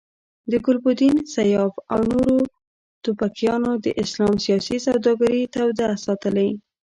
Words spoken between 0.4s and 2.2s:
د ګلبدین، سیاف او